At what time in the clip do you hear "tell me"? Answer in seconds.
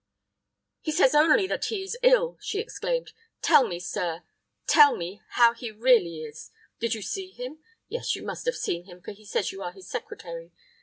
3.43-3.79, 4.65-5.21